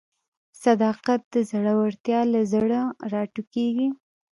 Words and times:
صداقت 0.63 1.21
د 1.33 1.35
زړورتیا 1.51 2.19
له 2.33 2.41
زړه 2.53 2.81
راټوکېږي. 3.11 3.89